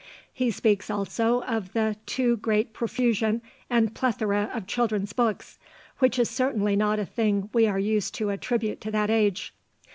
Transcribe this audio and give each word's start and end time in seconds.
He 0.33 0.49
speaks 0.49 0.89
also 0.89 1.43
of 1.43 1.73
the 1.73 1.95
"too 2.07 2.37
great 2.37 2.73
profusion 2.73 3.39
and 3.69 3.93
plethora 3.93 4.49
of 4.51 4.65
children's 4.65 5.13
books," 5.13 5.59
which 5.99 6.17
is 6.17 6.27
certainly 6.27 6.75
not 6.75 6.97
a 6.97 7.05
thing 7.05 7.51
we 7.53 7.67
are 7.67 7.77
used 7.77 8.15
to 8.15 8.31
attribute 8.31 8.81
to 8.81 8.89
that 8.89 9.11
age. 9.11 9.53